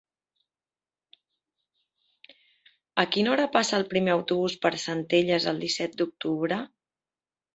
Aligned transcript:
A 3.03 3.05
quina 3.15 3.31
hora 3.33 3.45
passa 3.57 3.77
el 3.79 3.87
primer 3.93 4.15
autobús 4.15 4.57
per 4.65 4.71
Centelles 4.87 5.47
el 5.53 5.61
disset 5.67 5.97
d'octubre? 6.01 6.61